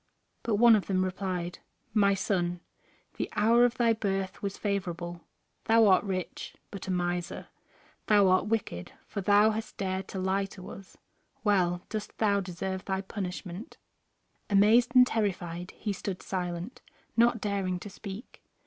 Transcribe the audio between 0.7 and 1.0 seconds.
of